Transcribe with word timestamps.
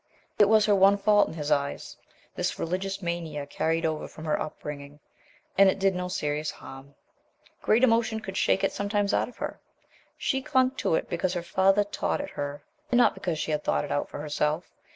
It 0.39 0.49
was 0.49 0.65
her 0.65 0.73
one 0.73 0.97
fault 0.97 1.27
in 1.27 1.35
his 1.35 1.51
eyes, 1.51 1.95
this 2.33 2.57
religious 2.57 3.03
mania 3.03 3.45
carried 3.45 3.85
over 3.85 4.07
from 4.07 4.25
her 4.25 4.41
upbringing, 4.41 4.99
and 5.59 5.69
it 5.69 5.77
did 5.77 5.93
no 5.93 6.07
serious 6.07 6.49
harm. 6.49 6.95
Great 7.61 7.83
emotion 7.83 8.19
could 8.19 8.35
shake 8.35 8.63
it 8.63 8.73
sometimes 8.73 9.13
out 9.13 9.29
of 9.29 9.37
her. 9.37 9.59
She 10.17 10.41
clung 10.41 10.71
to 10.77 10.95
it 10.95 11.07
because 11.07 11.35
her 11.35 11.43
father 11.43 11.83
taught 11.83 12.19
it 12.19 12.31
her 12.31 12.63
and 12.89 12.97
not 12.97 13.13
because 13.13 13.37
she 13.37 13.51
had 13.51 13.63
thought 13.63 13.85
it 13.85 13.91
out 13.91 14.09
for 14.09 14.19
herself. 14.19 14.73